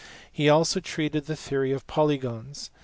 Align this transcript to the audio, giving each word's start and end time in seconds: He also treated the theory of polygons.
He 0.31 0.49
also 0.49 0.79
treated 0.79 1.27
the 1.27 1.35
theory 1.35 1.71
of 1.71 1.85
polygons. 1.85 2.71